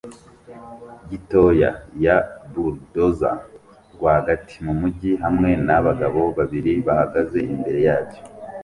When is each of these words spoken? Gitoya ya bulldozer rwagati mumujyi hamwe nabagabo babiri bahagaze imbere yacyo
Gitoya 1.09 1.69
ya 2.05 2.17
bulldozer 2.51 3.37
rwagati 3.95 4.55
mumujyi 4.65 5.11
hamwe 5.23 5.49
nabagabo 5.67 6.21
babiri 6.37 6.73
bahagaze 6.87 7.39
imbere 7.55 7.79
yacyo 7.87 8.21